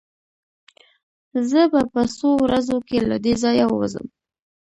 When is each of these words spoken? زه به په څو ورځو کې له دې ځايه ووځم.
زه 1.49 1.61
به 1.71 1.81
په 1.93 2.01
څو 2.17 2.29
ورځو 2.43 2.77
کې 2.87 2.97
له 3.09 3.15
دې 3.23 3.33
ځايه 3.43 3.65
ووځم. 3.67 4.05